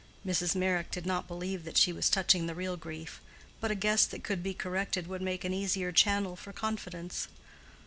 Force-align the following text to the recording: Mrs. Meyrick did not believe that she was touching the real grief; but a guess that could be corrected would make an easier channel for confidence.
Mrs. 0.25 0.55
Meyrick 0.55 0.89
did 0.89 1.05
not 1.05 1.27
believe 1.27 1.63
that 1.63 1.77
she 1.77 1.93
was 1.93 2.09
touching 2.09 2.47
the 2.47 2.55
real 2.55 2.75
grief; 2.75 3.21
but 3.59 3.69
a 3.69 3.75
guess 3.75 4.03
that 4.07 4.23
could 4.23 4.41
be 4.41 4.55
corrected 4.55 5.05
would 5.05 5.21
make 5.21 5.43
an 5.45 5.53
easier 5.53 5.91
channel 5.91 6.35
for 6.35 6.51
confidence. 6.51 7.27